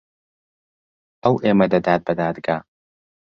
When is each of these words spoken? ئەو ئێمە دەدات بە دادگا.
ئەو 1.23 1.35
ئێمە 1.43 1.65
دەدات 1.73 2.01
بە 2.07 2.13
دادگا. 2.21 2.57